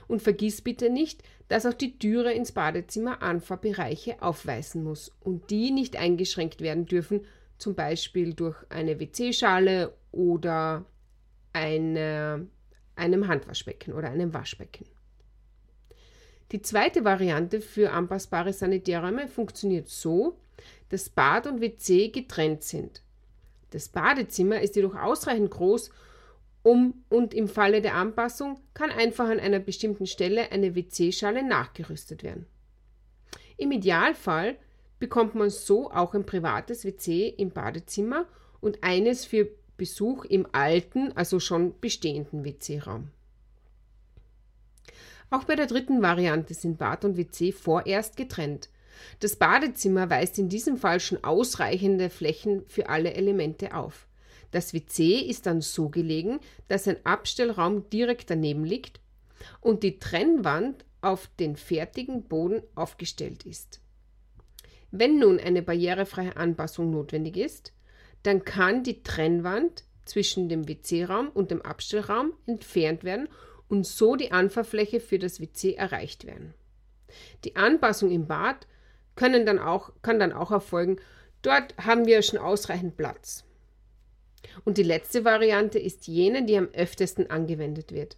Und 0.08 0.22
vergiss 0.22 0.62
bitte 0.62 0.90
nicht, 0.90 1.24
dass 1.48 1.66
auch 1.66 1.74
die 1.74 1.98
Türe 1.98 2.32
ins 2.34 2.52
Badezimmer 2.52 3.22
Anfahrbereiche 3.22 4.22
aufweisen 4.22 4.84
muss 4.84 5.12
und 5.20 5.50
die 5.50 5.72
nicht 5.72 5.98
eingeschränkt 5.98 6.62
werden 6.62 6.86
dürfen, 6.86 7.26
zum 7.58 7.76
Beispiel 7.76 8.34
durch 8.34 8.56
eine 8.70 9.00
WC-Schale 9.00 9.94
oder 10.12 10.86
eine, 11.54 12.48
einem 13.02 13.28
Handwaschbecken 13.28 13.94
oder 13.94 14.10
einem 14.10 14.34
Waschbecken. 14.34 14.86
Die 16.52 16.62
zweite 16.62 17.04
Variante 17.04 17.62
für 17.62 17.92
anpassbare 17.92 18.54
Sanitärräume 18.54 19.28
funktioniert 19.28 19.90
so, 19.90 20.38
dass 20.90 21.10
Bad 21.10 21.48
und 21.48 21.62
WC 21.62 22.10
getrennt 22.10 22.64
sind. 22.64 23.02
Das 23.72 23.88
Badezimmer 23.90 24.62
ist 24.62 24.76
jedoch 24.76 24.96
ausreichend 24.96 25.52
groß, 25.52 25.92
um 26.64 27.04
und 27.10 27.34
im 27.34 27.48
Falle 27.48 27.82
der 27.82 27.96
Anpassung 27.96 28.60
kann 28.74 28.92
einfach 28.92 29.30
an 29.30 29.40
einer 29.40 29.60
bestimmten 29.60 30.06
Stelle 30.06 30.52
eine 30.52 30.76
WC-Schale 30.76 31.44
nachgerüstet 31.44 32.22
werden. 32.22 32.46
Im 33.58 33.72
Idealfall 33.72 34.58
bekommt 35.00 35.34
man 35.34 35.50
so 35.50 35.90
auch 35.90 36.14
ein 36.14 36.26
privates 36.26 36.86
WC 36.86 37.30
im 37.30 37.50
Badezimmer 37.50 38.28
und 38.60 38.84
eines 38.84 39.26
für 39.26 39.50
Besuch 39.82 40.26
im 40.26 40.46
alten, 40.52 41.12
also 41.14 41.40
schon 41.40 41.74
bestehenden 41.82 42.46
WC-Raum. 42.46 43.08
Auch 45.32 45.46
bei 45.46 45.56
der 45.56 45.66
dritten 45.66 46.04
Variante 46.04 46.54
sind 46.54 46.78
Bad 46.78 47.04
und 47.04 47.18
WC 47.18 47.52
vorerst 47.52 48.16
getrennt. 48.16 48.70
Das 49.22 49.38
Badezimmer 49.38 50.08
weist 50.08 50.38
in 50.38 50.50
diesem 50.50 50.78
Fall 50.78 51.00
schon 51.00 51.24
ausreichende 51.24 52.12
Flächen 52.12 52.64
für 52.68 52.90
alle 52.90 53.16
Elemente 53.16 53.74
auf. 53.74 54.06
Das 54.52 54.72
WC 54.76 55.22
ist 55.22 55.48
dann 55.48 55.62
so 55.62 55.90
gelegen, 55.90 56.42
dass 56.68 56.88
ein 56.88 57.04
Abstellraum 57.04 57.90
direkt 57.90 58.30
daneben 58.30 58.64
liegt 58.64 59.00
und 59.62 59.82
die 59.82 59.98
Trennwand 59.98 60.86
auf 61.02 61.28
den 61.40 61.56
fertigen 61.56 62.26
Boden 62.26 62.62
aufgestellt 62.76 63.48
ist. 63.48 63.82
Wenn 64.92 65.18
nun 65.18 65.40
eine 65.40 65.64
barrierefreie 65.64 66.38
Anpassung 66.38 66.92
notwendig 66.92 67.36
ist, 67.36 67.74
dann 68.24 68.46
kann 68.46 68.84
die 68.84 69.04
Trennwand 69.04 69.84
zwischen 70.06 70.50
dem 70.50 70.68
WC-Raum 70.68 71.30
und 71.30 71.52
dem 71.52 71.62
Abstellraum 71.62 72.34
entfernt 72.46 73.04
werden 73.04 73.30
und 73.68 73.86
so 73.86 74.16
die 74.16 74.32
Anfahrfläche 74.32 75.00
für 75.00 75.20
das 75.20 75.40
WC 75.40 75.74
erreicht 75.74 76.26
werden. 76.26 76.54
Die 77.46 77.56
Anpassung 77.56 78.12
im 78.12 78.28
Bad 78.28 78.68
können 79.16 79.46
dann 79.46 79.60
auch, 79.60 79.92
kann 80.02 80.20
dann 80.20 80.34
auch 80.34 80.52
erfolgen. 80.52 80.98
Dort 81.42 81.76
haben 81.78 82.06
wir 82.06 82.22
schon 82.22 82.40
ausreichend 82.40 82.98
Platz. 82.98 83.44
Und 84.66 84.78
die 84.78 84.84
letzte 84.84 85.24
Variante 85.24 85.80
ist 85.80 86.08
jene, 86.08 86.46
die 86.46 86.58
am 86.58 86.70
öftesten 86.74 87.30
angewendet 87.30 87.92
wird. 87.92 88.18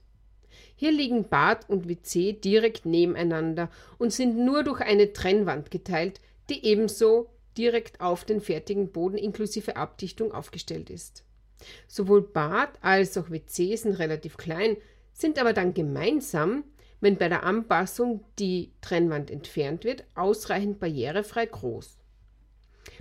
Hier 0.76 0.92
liegen 0.92 1.30
Bad 1.30 1.70
und 1.70 1.88
WC 1.88 2.34
direkt 2.34 2.86
nebeneinander 2.86 3.70
und 3.98 4.12
sind 4.12 4.38
nur 4.38 4.64
durch 4.64 4.82
eine 4.82 5.14
Trennwand 5.14 5.72
geteilt, 5.72 6.20
die 6.50 6.66
ebenso 6.66 7.30
direkt 7.58 8.02
auf 8.02 8.26
den 8.26 8.42
fertigen 8.42 8.92
Boden 8.92 9.18
inklusive 9.18 9.76
Abdichtung 9.76 10.32
aufgestellt 10.32 10.90
ist. 10.90 11.24
Sowohl 11.88 12.22
Bad 12.22 12.78
als 12.82 13.18
auch 13.18 13.30
WC 13.30 13.76
sind 13.76 14.00
relativ 14.00 14.38
klein, 14.38 14.78
sind 15.14 15.40
aber 15.40 15.54
dann 15.54 15.74
gemeinsam, 15.74 16.64
wenn 17.00 17.18
bei 17.18 17.30
der 17.30 17.44
Anpassung 17.44 18.24
die 18.40 18.72
Trennwand 18.82 19.30
entfernt 19.30 19.84
wird, 19.84 20.06
ausreichend 20.16 20.80
barrierefrei 20.80 21.46
groß. 21.46 22.00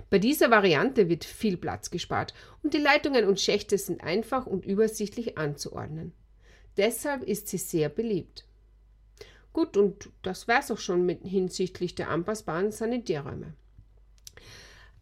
Bei 0.09 0.19
dieser 0.19 0.51
Variante 0.51 1.09
wird 1.09 1.25
viel 1.25 1.57
Platz 1.57 1.89
gespart 1.89 2.33
und 2.61 2.73
die 2.73 2.79
Leitungen 2.79 3.25
und 3.25 3.39
Schächte 3.39 3.77
sind 3.77 4.03
einfach 4.03 4.45
und 4.45 4.65
übersichtlich 4.65 5.37
anzuordnen. 5.37 6.13
Deshalb 6.77 7.23
ist 7.23 7.47
sie 7.47 7.57
sehr 7.57 7.89
beliebt. 7.89 8.45
Gut, 9.53 9.77
und 9.77 10.09
das 10.23 10.47
wär's 10.47 10.71
auch 10.71 10.79
schon 10.79 11.05
mit 11.05 11.21
hinsichtlich 11.23 11.95
der 11.95 12.09
anpassbaren 12.09 12.71
Sanitärräume. 12.71 13.53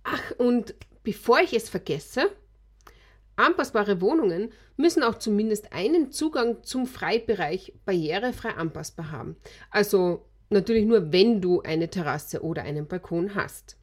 Ach, 0.03 0.31
und 0.37 0.75
bevor 1.03 1.39
ich 1.39 1.53
es 1.53 1.69
vergesse, 1.69 2.31
Anpassbare 3.35 4.01
Wohnungen 4.01 4.51
müssen 4.77 5.03
auch 5.03 5.15
zumindest 5.15 5.73
einen 5.73 6.11
Zugang 6.11 6.63
zum 6.63 6.85
Freibereich 6.85 7.73
barrierefrei 7.85 8.51
anpassbar 8.51 9.11
haben. 9.11 9.35
Also 9.71 10.25
natürlich 10.49 10.85
nur, 10.85 11.11
wenn 11.11 11.41
du 11.41 11.61
eine 11.61 11.89
Terrasse 11.89 12.43
oder 12.43 12.63
einen 12.63 12.87
Balkon 12.87 13.33
hast. 13.35 13.77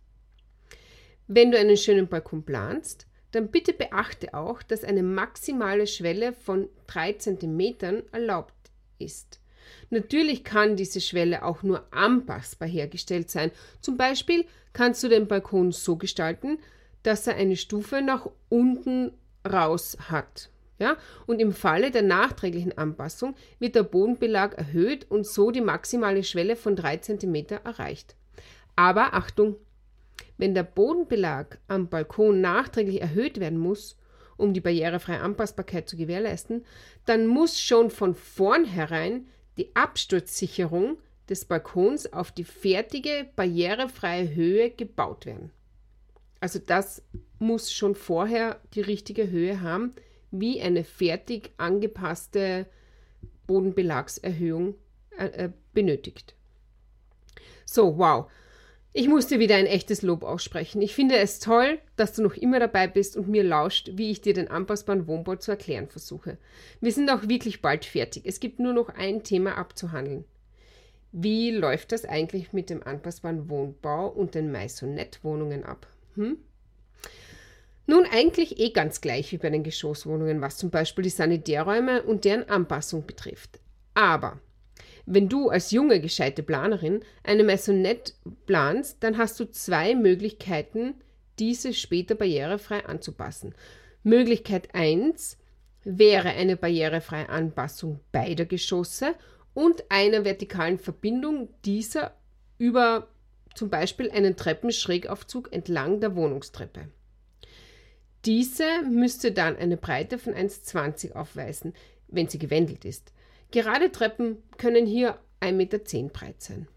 Wenn 1.27 1.51
du 1.51 1.59
einen 1.59 1.77
schönen 1.77 2.09
Balkon 2.09 2.45
planst, 2.45 3.07
dann 3.33 3.51
bitte 3.51 3.73
beachte 3.73 4.33
auch, 4.33 4.63
dass 4.63 4.85
eine 4.85 5.03
maximale 5.03 5.87
Schwelle 5.87 6.33
von 6.33 6.69
3 6.87 7.15
cm 7.15 8.05
erlaubt 8.13 8.55
ist. 8.99 9.41
Natürlich 9.91 10.45
kann 10.45 10.77
diese 10.77 11.01
Schwelle 11.01 11.45
auch 11.45 11.63
nur 11.63 11.85
anpassbar 11.93 12.69
hergestellt 12.69 13.31
sein. 13.31 13.51
Zum 13.81 13.97
Beispiel 13.97 14.45
kannst 14.73 15.03
du 15.03 15.09
den 15.09 15.29
Balkon 15.29 15.73
so 15.73 15.97
gestalten, 15.97 16.59
dass 17.03 17.27
er 17.27 17.37
eine 17.37 17.57
Stufe 17.57 18.03
nach 18.03 18.29
unten 18.49 19.13
raus 19.47 19.97
hat. 20.11 20.51
Ja? 20.79 20.97
Und 21.27 21.41
im 21.41 21.53
Falle 21.53 21.91
der 21.91 22.03
nachträglichen 22.03 22.77
Anpassung 22.77 23.35
wird 23.59 23.75
der 23.75 23.83
Bodenbelag 23.83 24.57
erhöht 24.57 25.11
und 25.11 25.27
so 25.27 25.51
die 25.51 25.61
maximale 25.61 26.23
Schwelle 26.25 26.57
von 26.57 26.77
3 26.77 26.99
cm 26.99 27.47
erreicht. 27.65 28.15
Aber 28.77 29.15
Achtung, 29.15 29.57
wenn 30.37 30.55
der 30.55 30.63
Bodenbelag 30.63 31.59
am 31.67 31.89
Balkon 31.89 32.41
nachträglich 32.41 33.01
erhöht 33.01 33.41
werden 33.41 33.59
muss, 33.59 33.97
um 34.37 34.55
die 34.55 34.61
barrierefreie 34.61 35.21
Anpassbarkeit 35.21 35.89
zu 35.89 35.97
gewährleisten, 35.97 36.65
dann 37.07 37.27
muss 37.27 37.61
schon 37.61 37.91
von 37.91 38.15
vornherein 38.15 39.27
die 39.59 39.75
Absturzsicherung 39.75 40.99
des 41.29 41.45
Balkons 41.45 42.13
auf 42.13 42.33
die 42.33 42.45
fertige 42.45 43.27
barrierefreie 43.37 44.35
Höhe 44.35 44.71
gebaut 44.71 45.27
werden. 45.27 45.51
Also 46.41 46.59
das 46.59 47.03
muss 47.39 47.73
schon 47.73 47.95
vorher 47.95 48.61
die 48.75 48.81
richtige 48.81 49.29
Höhe 49.29 49.61
haben, 49.61 49.93
wie 50.31 50.61
eine 50.61 50.85
fertig 50.85 51.51
angepasste 51.57 52.67
Bodenbelagserhöhung 53.47 54.75
äh, 55.19 55.27
äh, 55.27 55.53
benötigt. 55.73 56.35
So, 57.65 57.99
wow. 57.99 58.31
Ich 58.95 59.07
musste 59.07 59.39
wieder 59.39 59.57
ein 59.57 59.67
echtes 59.67 60.03
Lob 60.03 60.25
aussprechen. 60.25 60.81
Ich 60.81 60.95
finde 60.95 61.19
es 61.19 61.41
toll, 61.41 61.79
dass 61.97 62.15
du 62.15 62.23
noch 62.23 62.35
immer 62.35 62.59
dabei 62.59 62.87
bist 62.87 63.17
und 63.17 63.29
mir 63.29 63.45
lauscht, 63.45 63.91
wie 63.95 64.11
ich 64.11 64.23
dir 64.23 64.33
den 64.33 64.49
anpassbaren 64.49 65.07
Wohnbau 65.07 65.37
zu 65.37 65.51
erklären 65.51 65.89
versuche. 65.89 66.39
Wir 66.81 66.93
sind 66.93 67.11
auch 67.11 67.29
wirklich 67.29 67.61
bald 67.61 67.85
fertig. 67.85 68.25
Es 68.25 68.41
gibt 68.41 68.59
nur 68.59 68.73
noch 68.73 68.89
ein 68.89 69.23
Thema 69.23 69.59
abzuhandeln. 69.59 70.25
Wie 71.13 71.51
läuft 71.51 71.93
das 71.93 72.05
eigentlich 72.05 72.53
mit 72.53 72.71
dem 72.71 72.83
anpassbaren 72.83 73.49
Wohnbau 73.49 74.09
und 74.09 74.35
den 74.35 74.51
Maisonette-Wohnungen 74.51 75.65
ab? 75.65 75.87
Hm? 76.15 76.39
Nun 77.87 78.05
eigentlich 78.11 78.59
eh 78.59 78.71
ganz 78.71 79.01
gleich 79.01 79.33
wie 79.33 79.39
bei 79.39 79.49
den 79.49 79.63
Geschosswohnungen, 79.63 80.41
was 80.41 80.59
zum 80.59 80.71
Beispiel 80.71 81.05
die 81.05 81.11
Sanitärräume 81.11 82.03
und 82.03 82.25
deren 82.25 82.49
Anpassung 82.49 83.07
betrifft. 83.07 83.61
Aber 83.95 84.39
wenn 85.11 85.29
du 85.29 85.49
als 85.49 85.71
junge, 85.71 86.01
gescheite 86.01 86.43
Planerin 86.43 87.01
eine 87.23 87.43
Maisonette 87.43 88.13
planst, 88.47 89.03
dann 89.03 89.17
hast 89.17 89.41
du 89.41 89.51
zwei 89.51 89.95
Möglichkeiten, 89.95 90.95
diese 91.39 91.73
später 91.73 92.15
barrierefrei 92.15 92.85
anzupassen. 92.85 93.55
Möglichkeit 94.03 94.75
1 94.75 95.39
wäre 95.85 96.29
eine 96.31 96.57
barrierefreie 96.57 97.31
Anpassung 97.31 98.01
beider 98.13 98.45
Geschosse 98.45 99.15
und 99.55 99.85
einer 99.89 100.27
vertikalen 100.27 100.79
Verbindung 100.79 101.49
dieser 101.65 102.15
über 102.59 103.09
zum 103.55 103.71
Beispiel 103.71 104.11
einen 104.11 104.37
Treppenschrägaufzug 104.37 105.53
entlang 105.53 106.01
der 106.01 106.17
Wohnungstreppe. 106.17 106.89
Diese 108.27 108.83
müsste 108.83 109.33
dann 109.33 109.57
eine 109.57 109.79
Breite 109.79 110.19
von 110.19 110.35
1,20 110.35 111.13
aufweisen, 111.13 111.73
wenn 112.09 112.29
sie 112.29 112.39
gewendelt 112.39 112.85
ist. 112.85 113.13
Gerade 113.51 113.91
Treppen 113.91 114.43
können 114.57 114.87
hier 114.87 115.19
1,10 115.41 115.53
Meter 115.53 115.79
breit 116.13 116.43
sein. 116.43 116.69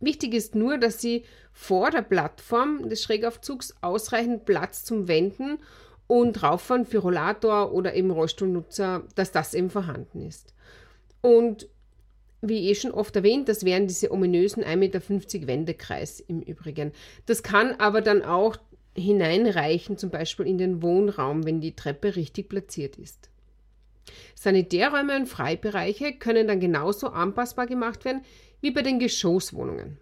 Wichtig 0.00 0.34
ist 0.34 0.54
nur, 0.54 0.78
dass 0.78 1.00
sie 1.00 1.24
vor 1.52 1.90
der 1.90 2.02
Plattform 2.02 2.88
des 2.88 3.02
Schrägaufzugs 3.02 3.74
ausreichend 3.80 4.44
Platz 4.44 4.84
zum 4.84 5.08
Wenden 5.08 5.58
und 6.06 6.42
Rauffahren 6.42 6.84
für 6.84 6.98
Rollator 6.98 7.72
oder 7.72 7.94
eben 7.94 8.10
Rollstuhlnutzer, 8.10 9.04
dass 9.14 9.32
das 9.32 9.54
eben 9.54 9.70
vorhanden 9.70 10.22
ist. 10.22 10.54
Und 11.22 11.68
wie 12.42 12.68
eh 12.68 12.74
schon 12.74 12.90
oft 12.90 13.16
erwähnt, 13.16 13.48
das 13.48 13.64
wären 13.64 13.86
diese 13.86 14.12
ominösen 14.12 14.62
1,50 14.62 14.76
Meter 14.76 15.46
Wendekreis 15.46 16.20
im 16.20 16.42
Übrigen. 16.42 16.92
Das 17.24 17.42
kann 17.42 17.72
aber 17.78 18.02
dann 18.02 18.22
auch 18.22 18.56
hineinreichen, 18.94 19.96
zum 19.96 20.10
Beispiel 20.10 20.46
in 20.46 20.58
den 20.58 20.82
Wohnraum, 20.82 21.46
wenn 21.46 21.60
die 21.60 21.74
Treppe 21.74 22.16
richtig 22.16 22.50
platziert 22.50 22.96
ist. 22.96 23.30
Sanitärräume 24.34 25.16
und 25.16 25.26
Freibereiche 25.26 26.14
können 26.14 26.48
dann 26.48 26.60
genauso 26.60 27.08
anpassbar 27.08 27.66
gemacht 27.66 28.04
werden 28.04 28.22
wie 28.60 28.70
bei 28.70 28.82
den 28.82 28.98
Geschosswohnungen. 28.98 29.98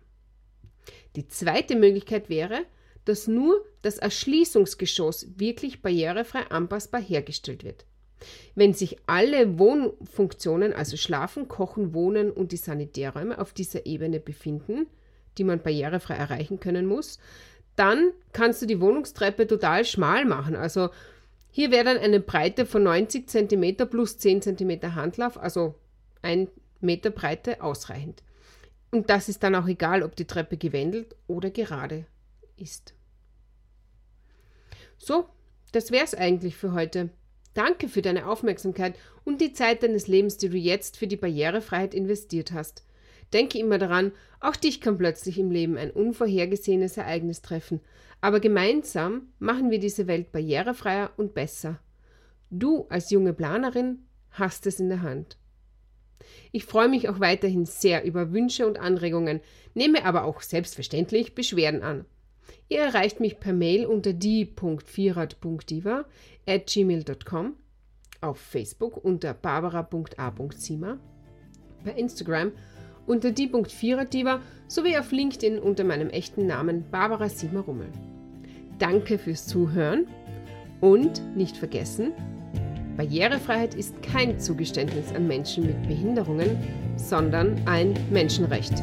Die 1.16 1.28
zweite 1.28 1.76
Möglichkeit 1.76 2.28
wäre, 2.28 2.64
dass 3.04 3.26
nur 3.26 3.64
das 3.82 3.98
Erschließungsgeschoss 3.98 5.38
wirklich 5.38 5.82
barrierefrei 5.82 6.50
anpassbar 6.50 7.00
hergestellt 7.00 7.64
wird. 7.64 7.84
Wenn 8.54 8.72
sich 8.72 8.96
alle 9.06 9.58
Wohnfunktionen, 9.58 10.72
also 10.72 10.96
Schlafen, 10.96 11.48
Kochen, 11.48 11.92
Wohnen 11.92 12.30
und 12.30 12.52
die 12.52 12.56
Sanitärräume 12.56 13.40
auf 13.40 13.52
dieser 13.52 13.86
Ebene 13.86 14.20
befinden, 14.20 14.86
die 15.38 15.44
man 15.44 15.62
barrierefrei 15.62 16.14
erreichen 16.14 16.60
können 16.60 16.86
muss, 16.86 17.18
dann 17.74 18.12
kannst 18.32 18.62
du 18.62 18.66
die 18.66 18.80
Wohnungstreppe 18.80 19.46
total 19.46 19.84
schmal 19.84 20.24
machen. 20.24 20.54
Also 20.54 20.90
hier 21.54 21.70
wäre 21.70 21.84
dann 21.84 21.98
eine 21.98 22.18
Breite 22.18 22.64
von 22.64 22.82
90 22.82 23.28
cm 23.28 23.76
plus 23.88 24.16
10 24.16 24.40
cm 24.40 24.94
Handlauf, 24.94 25.38
also 25.38 25.74
1 26.22 26.50
Meter 26.80 27.10
Breite, 27.10 27.62
ausreichend. 27.62 28.22
Und 28.90 29.10
das 29.10 29.28
ist 29.28 29.42
dann 29.42 29.54
auch 29.54 29.68
egal, 29.68 30.02
ob 30.02 30.16
die 30.16 30.26
Treppe 30.26 30.56
gewendelt 30.56 31.14
oder 31.26 31.50
gerade 31.50 32.06
ist. 32.56 32.94
So, 34.96 35.26
das 35.72 35.90
wär's 35.90 36.14
eigentlich 36.14 36.56
für 36.56 36.72
heute. 36.72 37.10
Danke 37.52 37.88
für 37.88 38.00
deine 38.00 38.26
Aufmerksamkeit 38.26 38.98
und 39.24 39.42
die 39.42 39.52
Zeit 39.52 39.82
deines 39.82 40.06
Lebens, 40.06 40.38
die 40.38 40.48
du 40.48 40.56
jetzt 40.56 40.96
für 40.96 41.06
die 41.06 41.16
Barrierefreiheit 41.16 41.92
investiert 41.92 42.52
hast. 42.52 42.82
Denke 43.32 43.58
immer 43.58 43.78
daran, 43.78 44.12
auch 44.40 44.56
dich 44.56 44.80
kann 44.80 44.98
plötzlich 44.98 45.38
im 45.38 45.50
Leben 45.50 45.76
ein 45.76 45.90
unvorhergesehenes 45.90 46.96
Ereignis 46.96 47.42
treffen, 47.42 47.80
aber 48.20 48.40
gemeinsam 48.40 49.28
machen 49.38 49.70
wir 49.70 49.78
diese 49.78 50.06
Welt 50.06 50.32
barrierefreier 50.32 51.10
und 51.16 51.34
besser. 51.34 51.80
Du 52.50 52.86
als 52.88 53.10
junge 53.10 53.32
Planerin 53.32 54.00
hast 54.30 54.66
es 54.66 54.80
in 54.80 54.88
der 54.88 55.02
Hand. 55.02 55.38
Ich 56.52 56.64
freue 56.64 56.88
mich 56.88 57.08
auch 57.08 57.20
weiterhin 57.20 57.66
sehr 57.66 58.04
über 58.04 58.32
Wünsche 58.32 58.66
und 58.66 58.78
Anregungen, 58.78 59.40
nehme 59.74 60.04
aber 60.04 60.24
auch 60.24 60.40
selbstverständlich 60.42 61.34
Beschwerden 61.34 61.82
an. 61.82 62.04
Ihr 62.68 62.80
erreicht 62.80 63.20
mich 63.20 63.40
per 63.40 63.52
Mail 63.52 63.86
unter 63.86 64.12
die.vierrad.diva 64.12 66.04
at 66.46 66.66
gmail.com, 66.66 67.56
auf 68.20 68.38
Facebook 68.38 69.04
unter 69.04 69.34
barbara.a.zima, 69.34 70.98
bei 71.84 71.92
Instagram 71.92 72.52
unter 73.06 73.32
die.vierradiva 73.32 74.40
sowie 74.68 74.96
auf 74.96 75.12
LinkedIn 75.12 75.58
unter 75.58 75.84
meinem 75.84 76.10
echten 76.10 76.46
Namen 76.46 76.84
Barbara 76.90 77.28
Sima 77.28 77.60
Rummel. 77.60 77.88
Danke 78.78 79.18
fürs 79.18 79.46
Zuhören 79.46 80.06
und 80.80 81.36
nicht 81.36 81.56
vergessen, 81.56 82.12
Barrierefreiheit 82.96 83.74
ist 83.74 84.02
kein 84.02 84.38
Zugeständnis 84.38 85.14
an 85.14 85.26
Menschen 85.26 85.66
mit 85.66 85.88
Behinderungen, 85.88 86.58
sondern 86.96 87.60
ein 87.66 87.94
Menschenrecht. 88.10 88.74